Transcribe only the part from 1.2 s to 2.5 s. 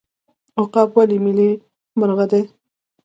ملي مرغه دی؟